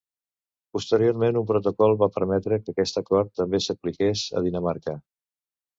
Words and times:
Posteriorment, 0.77 1.37
un 1.41 1.45
protocol 1.51 1.95
va 2.05 2.09
permetre 2.17 2.59
que 2.65 2.75
aquest 2.75 2.99
acord 3.05 3.33
també 3.43 3.65
s'apliqués 3.69 4.27
a 4.41 4.47
Dinamarca. 4.49 4.99